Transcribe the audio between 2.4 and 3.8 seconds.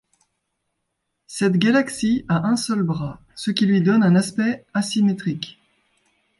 un seul bras, ce qui